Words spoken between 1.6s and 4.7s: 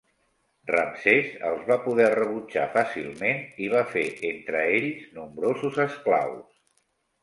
va poder rebutjar fàcilment i va fer entre